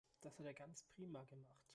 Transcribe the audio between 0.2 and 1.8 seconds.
Das hat er ganz prima gemacht.